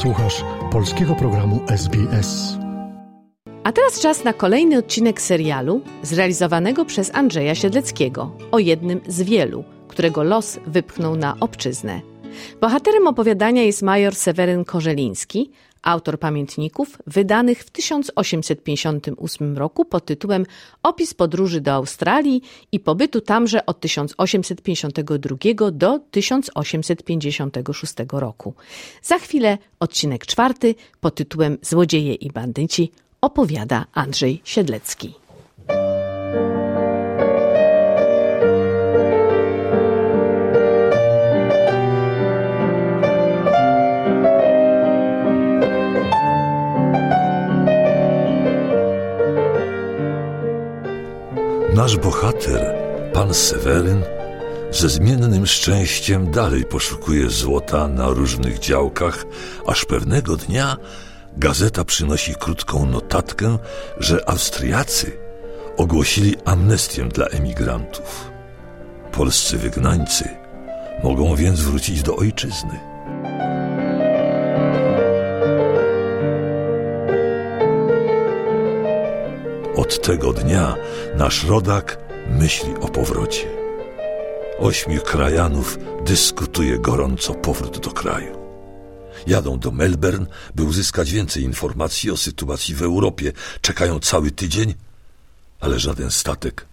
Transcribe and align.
Słuchasz 0.00 0.44
polskiego 0.72 1.14
programu 1.14 1.60
SBS. 1.68 2.58
A 3.64 3.72
teraz 3.72 4.00
czas 4.00 4.24
na 4.24 4.32
kolejny 4.32 4.78
odcinek 4.78 5.20
serialu 5.20 5.80
zrealizowanego 6.02 6.84
przez 6.84 7.14
Andrzeja 7.14 7.54
Siedleckiego 7.54 8.36
o 8.52 8.58
jednym 8.58 9.00
z 9.06 9.22
wielu, 9.22 9.64
którego 9.88 10.22
los 10.22 10.58
wypchnął 10.66 11.16
na 11.16 11.36
obczyznę. 11.40 12.00
Bohaterem 12.60 13.06
opowiadania 13.06 13.62
jest 13.62 13.82
major 13.82 14.14
Seweryn 14.14 14.64
Korzeliński, 14.64 15.50
autor 15.82 16.18
pamiętników 16.18 16.98
wydanych 17.06 17.58
w 17.58 17.70
1858 17.70 19.58
roku 19.58 19.84
pod 19.84 20.04
tytułem 20.04 20.46
Opis 20.82 21.14
podróży 21.14 21.60
do 21.60 21.72
Australii 21.72 22.42
i 22.72 22.80
pobytu 22.80 23.20
tamże 23.20 23.66
od 23.66 23.80
1852 23.80 25.70
do 25.72 25.98
1856 26.10 27.94
roku. 28.12 28.54
Za 29.02 29.18
chwilę 29.18 29.58
odcinek 29.80 30.26
czwarty 30.26 30.74
pod 31.00 31.14
tytułem 31.14 31.58
Złodzieje 31.62 32.14
i 32.14 32.30
bandyci 32.30 32.92
opowiada 33.20 33.86
Andrzej 33.94 34.40
Siedlecki. 34.44 35.14
Nasz 51.80 51.96
bohater, 51.96 52.74
pan 53.12 53.34
Seweryn, 53.34 54.02
ze 54.70 54.88
zmiennym 54.88 55.46
szczęściem 55.46 56.30
dalej 56.30 56.64
poszukuje 56.64 57.30
złota 57.30 57.88
na 57.88 58.08
różnych 58.08 58.58
działkach, 58.58 59.24
aż 59.66 59.84
pewnego 59.84 60.36
dnia 60.36 60.76
gazeta 61.36 61.84
przynosi 61.84 62.34
krótką 62.34 62.86
notatkę, 62.86 63.58
że 63.98 64.28
Austriacy 64.28 65.12
ogłosili 65.76 66.36
amnestię 66.44 67.04
dla 67.04 67.26
emigrantów. 67.26 68.30
Polscy 69.12 69.58
wygnańcy 69.58 70.28
mogą 71.02 71.36
więc 71.36 71.60
wrócić 71.60 72.02
do 72.02 72.16
ojczyzny. 72.16 72.80
Od 79.90 80.02
tego 80.02 80.32
dnia 80.32 80.76
nasz 81.16 81.44
rodak 81.44 81.98
myśli 82.28 82.74
o 82.80 82.88
powrocie. 82.88 83.46
Ośmiu 84.58 85.00
krajanów 85.00 85.78
dyskutuje 86.04 86.78
gorąco 86.78 87.34
powrót 87.34 87.78
do 87.78 87.90
kraju. 87.90 88.38
Jadą 89.26 89.58
do 89.58 89.70
Melbourne, 89.70 90.26
by 90.54 90.62
uzyskać 90.64 91.10
więcej 91.10 91.42
informacji 91.42 92.10
o 92.10 92.16
sytuacji 92.16 92.74
w 92.74 92.82
Europie. 92.82 93.32
Czekają 93.60 94.00
cały 94.00 94.30
tydzień, 94.30 94.74
ale 95.60 95.80
żaden 95.80 96.10
statek 96.10 96.66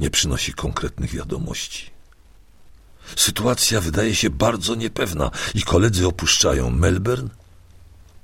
nie 0.00 0.10
przynosi 0.10 0.52
konkretnych 0.52 1.10
wiadomości. 1.10 1.90
Sytuacja 3.16 3.80
wydaje 3.80 4.14
się 4.14 4.30
bardzo 4.30 4.74
niepewna 4.74 5.30
i 5.54 5.62
koledzy 5.62 6.06
opuszczają 6.06 6.70
Melbourne. 6.70 7.28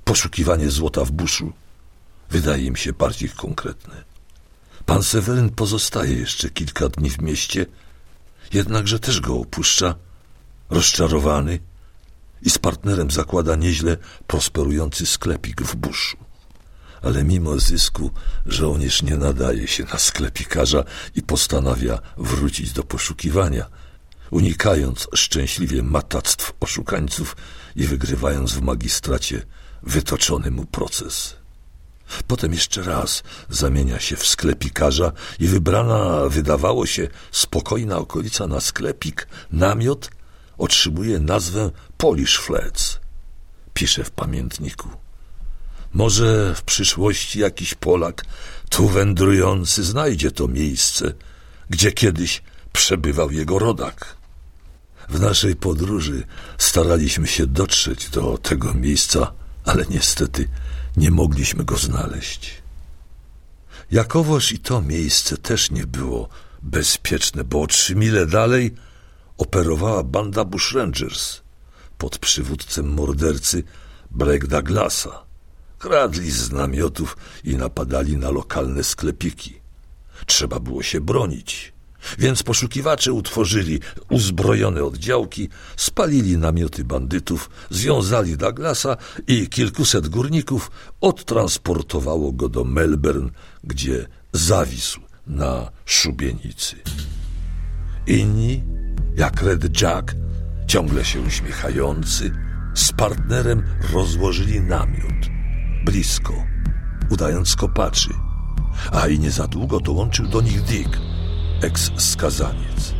Poszukiwanie 0.04 0.70
złota 0.70 1.04
w 1.04 1.10
buszu 1.10 1.52
wydaje 2.30 2.64
im 2.64 2.76
się 2.76 2.92
bardziej 2.92 3.30
konkretne. 3.30 4.17
Pan 4.88 5.02
Seweryn 5.02 5.50
pozostaje 5.50 6.14
jeszcze 6.14 6.50
kilka 6.50 6.88
dni 6.88 7.10
w 7.10 7.22
mieście, 7.22 7.66
jednakże 8.52 8.98
też 8.98 9.20
go 9.20 9.34
opuszcza, 9.34 9.94
rozczarowany 10.70 11.58
i 12.42 12.50
z 12.50 12.58
partnerem 12.58 13.10
zakłada 13.10 13.56
nieźle 13.56 13.96
prosperujący 14.26 15.06
sklepik 15.06 15.62
w 15.62 15.76
buszu. 15.76 16.16
Ale 17.02 17.24
mimo 17.24 17.58
zysku 17.58 18.10
żołnierz 18.46 19.02
nie 19.02 19.16
nadaje 19.16 19.68
się 19.68 19.84
na 19.84 19.98
sklepikarza 19.98 20.84
i 21.14 21.22
postanawia 21.22 21.98
wrócić 22.16 22.72
do 22.72 22.82
poszukiwania, 22.82 23.66
unikając 24.30 25.08
szczęśliwie 25.14 25.82
matactw 25.82 26.52
oszukańców 26.60 27.36
i 27.76 27.86
wygrywając 27.86 28.52
w 28.52 28.60
magistracie 28.60 29.42
wytoczony 29.82 30.50
mu 30.50 30.64
proces. 30.66 31.36
Potem 32.26 32.52
jeszcze 32.52 32.82
raz 32.82 33.22
zamienia 33.50 34.00
się 34.00 34.16
w 34.16 34.26
sklepikarza 34.26 35.12
i 35.40 35.46
wybrana, 35.46 36.28
wydawało 36.28 36.86
się, 36.86 37.08
spokojna 37.32 37.98
okolica 37.98 38.46
na 38.46 38.60
sklepik, 38.60 39.28
namiot, 39.52 40.10
otrzymuje 40.58 41.18
nazwę 41.18 41.70
Polish 41.96 42.38
Flats. 42.38 42.98
Pisze 43.74 44.04
w 44.04 44.10
pamiętniku. 44.10 44.88
Może 45.92 46.54
w 46.54 46.62
przyszłości 46.62 47.40
jakiś 47.40 47.74
Polak, 47.74 48.24
tu 48.68 48.88
wędrujący, 48.88 49.84
znajdzie 49.84 50.30
to 50.30 50.48
miejsce, 50.48 51.12
gdzie 51.70 51.92
kiedyś 51.92 52.42
przebywał 52.72 53.30
jego 53.30 53.58
rodak. 53.58 54.16
W 55.08 55.20
naszej 55.20 55.56
podróży 55.56 56.22
staraliśmy 56.58 57.26
się 57.26 57.46
dotrzeć 57.46 58.10
do 58.10 58.38
tego 58.38 58.74
miejsca, 58.74 59.32
ale 59.64 59.84
niestety 59.90 60.48
nie 60.98 61.10
mogliśmy 61.10 61.64
go 61.64 61.76
znaleźć. 61.76 62.62
Jakowoż 63.90 64.52
i 64.52 64.58
to 64.58 64.82
miejsce 64.82 65.36
też 65.36 65.70
nie 65.70 65.86
było 65.86 66.28
bezpieczne, 66.62 67.44
bo 67.44 67.66
trzy 67.66 67.94
mile 67.94 68.26
dalej 68.26 68.74
operowała 69.38 70.02
banda 70.02 70.44
Bushrangers 70.44 71.40
pod 71.98 72.18
przywódcem 72.18 72.88
mordercy 72.94 73.62
Blake 74.10 74.46
Douglasa. 74.46 75.22
Kradli 75.78 76.30
z 76.30 76.52
namiotów 76.52 77.16
i 77.44 77.56
napadali 77.56 78.16
na 78.16 78.30
lokalne 78.30 78.84
sklepiki. 78.84 79.60
Trzeba 80.26 80.60
było 80.60 80.82
się 80.82 81.00
bronić. 81.00 81.72
Więc 82.18 82.42
poszukiwacze 82.42 83.12
utworzyli 83.12 83.80
uzbrojone 84.10 84.84
oddziałki, 84.84 85.48
spalili 85.76 86.38
namioty 86.38 86.84
bandytów, 86.84 87.50
związali 87.70 88.36
Douglasa 88.36 88.96
i 89.26 89.48
kilkuset 89.48 90.08
górników 90.08 90.70
odtransportowało 91.00 92.32
go 92.32 92.48
do 92.48 92.64
Melbourne, 92.64 93.30
gdzie 93.64 94.06
zawisł 94.32 95.00
na 95.26 95.70
szubienicy. 95.84 96.76
Inni, 98.06 98.62
jak 99.16 99.42
Red 99.42 99.82
Jack, 99.82 100.14
ciągle 100.66 101.04
się 101.04 101.20
uśmiechający, 101.20 102.32
z 102.74 102.92
partnerem 102.92 103.62
rozłożyli 103.92 104.60
namiot, 104.60 105.26
blisko, 105.84 106.34
udając 107.10 107.56
kopaczy, 107.56 108.10
a 108.92 109.08
i 109.08 109.18
nie 109.18 109.30
za 109.30 109.46
długo 109.46 109.80
dołączył 109.80 110.26
do 110.26 110.40
nich 110.40 110.62
Dick, 110.62 110.98
eks-skazaniec. 111.62 112.94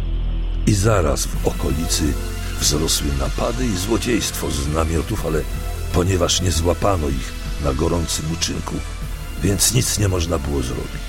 I 0.67 0.75
zaraz 0.75 1.27
w 1.27 1.47
okolicy 1.47 2.13
wzrosły 2.61 3.07
napady 3.19 3.67
i 3.67 3.77
złodziejstwo 3.77 4.51
z 4.51 4.69
namiotów, 4.69 5.27
ale 5.27 5.43
ponieważ 5.93 6.41
nie 6.41 6.53
złapano 6.53 7.09
ich 7.09 7.33
na 7.65 7.75
gorącym 7.75 8.33
uczynku, 8.33 8.75
więc 9.43 9.75
nic 9.75 9.99
nie 9.99 10.09
można 10.09 10.39
było 10.39 10.63
zrobić. 10.63 11.09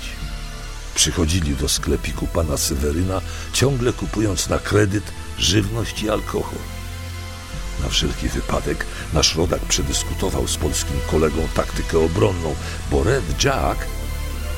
Przychodzili 0.94 1.56
do 1.56 1.68
sklepiku 1.68 2.26
pana 2.26 2.56
Seweryna, 2.56 3.20
ciągle 3.52 3.92
kupując 3.92 4.48
na 4.48 4.58
kredyt 4.58 5.04
żywność 5.38 6.02
i 6.02 6.10
alkohol. 6.10 6.58
Na 7.82 7.88
wszelki 7.88 8.28
wypadek 8.28 8.86
nasz 9.12 9.36
rodak 9.36 9.60
przedyskutował 9.60 10.48
z 10.48 10.56
polskim 10.56 10.96
kolegą 11.10 11.48
taktykę 11.54 11.98
obronną, 11.98 12.54
bo 12.90 13.04
Red 13.04 13.44
Jack 13.44 13.86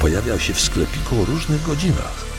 pojawiał 0.00 0.40
się 0.40 0.54
w 0.54 0.60
sklepiku 0.60 1.22
o 1.22 1.24
różnych 1.24 1.62
godzinach 1.62 2.31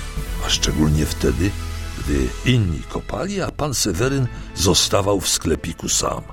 a 0.46 0.50
szczególnie 0.50 1.06
wtedy, 1.06 1.52
gdy 2.00 2.28
inni 2.46 2.80
kopali, 2.80 3.42
a 3.42 3.52
pan 3.52 3.74
Seweryn 3.74 4.28
zostawał 4.56 5.22
w 5.22 5.30
sklepiku 5.30 5.90
sam. 5.90 6.24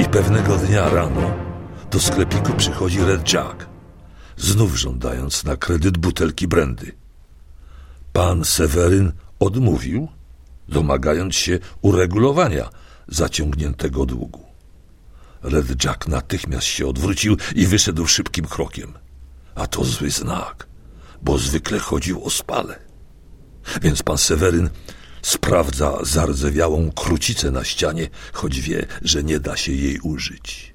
I 0.00 0.04
pewnego 0.04 0.56
dnia 0.56 0.88
rano 0.88 1.34
do 1.90 2.00
sklepiku 2.00 2.52
przychodzi 2.52 3.00
Red 3.00 3.32
Jack, 3.32 3.66
znów 4.36 4.76
żądając 4.76 5.44
na 5.44 5.56
kredyt 5.56 5.98
butelki 5.98 6.48
brandy. 6.48 6.92
Pan 8.12 8.44
Seweryn 8.44 9.12
odmówił, 9.40 10.08
domagając 10.68 11.34
się 11.34 11.58
uregulowania 11.82 12.70
zaciągniętego 13.08 14.06
długu. 14.06 14.43
Red 15.44 15.84
Jack 15.84 16.08
natychmiast 16.08 16.66
się 16.66 16.86
odwrócił 16.86 17.36
i 17.54 17.66
wyszedł 17.66 18.06
szybkim 18.06 18.46
krokiem. 18.46 18.92
A 19.54 19.66
to 19.66 19.84
zły 19.84 20.10
znak, 20.10 20.66
bo 21.22 21.38
zwykle 21.38 21.78
chodził 21.78 22.24
o 22.24 22.30
spale. 22.30 22.78
Więc 23.82 24.02
pan 24.02 24.18
Seweryn 24.18 24.70
sprawdza 25.22 25.98
zardzewiałą 26.02 26.92
krucicę 26.92 27.50
na 27.50 27.64
ścianie, 27.64 28.08
choć 28.32 28.60
wie, 28.60 28.86
że 29.02 29.24
nie 29.24 29.40
da 29.40 29.56
się 29.56 29.72
jej 29.72 30.00
użyć. 30.00 30.74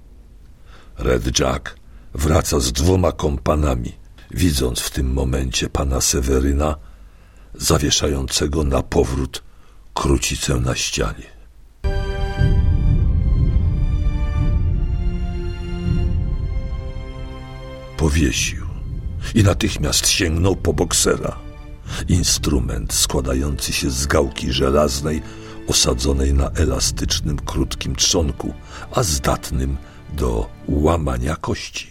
Red 0.97 1.39
Jack 1.39 1.75
wraca 2.13 2.59
z 2.59 2.71
dwoma 2.71 3.11
kompanami, 3.11 3.95
widząc 4.31 4.79
w 4.79 4.89
tym 4.89 5.13
momencie 5.13 5.69
pana 5.69 6.01
Seweryna 6.01 6.75
zawieszającego 7.53 8.63
na 8.63 8.83
powrót 8.83 9.43
krucicę 9.93 10.55
na 10.55 10.75
ścianie. 10.75 11.28
Powiesił 18.09 18.67
i 19.35 19.43
natychmiast 19.43 20.07
sięgnął 20.07 20.55
po 20.55 20.73
boksera. 20.73 21.39
Instrument 22.07 22.93
składający 22.93 23.73
się 23.73 23.89
z 23.89 24.05
gałki 24.05 24.51
żelaznej 24.51 25.21
osadzonej 25.67 26.33
na 26.33 26.49
elastycznym, 26.49 27.39
krótkim 27.39 27.95
trzonku, 27.95 28.53
a 28.91 29.03
zdatnym 29.03 29.77
do 30.13 30.49
łamania 30.67 31.35
kości. 31.35 31.89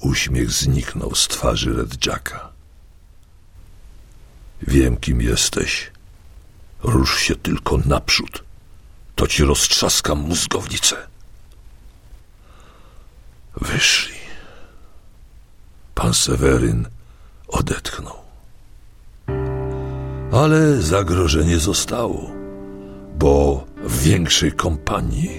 Uśmiech 0.00 0.50
zniknął 0.50 1.14
z 1.14 1.28
twarzy 1.28 1.74
Red 1.74 2.06
Jacka. 2.06 2.52
Wiem, 4.62 4.96
kim 4.96 5.22
jesteś. 5.22 5.90
Rusz 6.82 7.18
się 7.18 7.36
tylko 7.36 7.78
naprzód. 7.78 8.44
To 9.14 9.26
ci 9.26 9.44
roztrzaskam 9.44 10.18
mózgownicę. 10.18 10.96
Wyszli. 13.56 14.19
Pan 16.00 16.14
Seweryn 16.14 16.86
odetchnął. 17.48 18.16
Ale 20.32 20.76
zagrożenie 20.82 21.58
zostało, 21.58 22.30
bo 23.18 23.64
w 23.84 24.02
większej 24.02 24.52
kompanii 24.52 25.30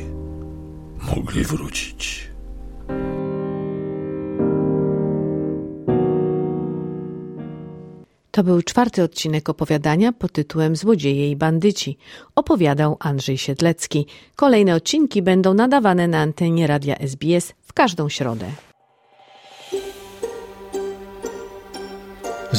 mogli 1.16 1.44
wrócić. 1.44 2.28
To 8.32 8.44
był 8.44 8.62
czwarty 8.62 9.04
odcinek 9.04 9.50
opowiadania 9.50 10.14
pod 10.14 10.32
tytułem 10.32 10.76
Złodzieje 10.76 11.32
i 11.32 11.36
bandyci. 11.36 11.98
Opowiadał 12.36 12.98
Andrzej 13.00 13.38
Siedlecki. 13.38 14.06
Kolejne 14.36 14.76
odcinki 14.76 15.22
będą 15.22 15.54
nadawane 15.54 16.08
na 16.08 16.20
antenie 16.20 16.68
radia 16.68 16.96
SBS 16.96 17.54
w 17.62 17.74
każdą 17.74 18.10
środę. 18.10 18.71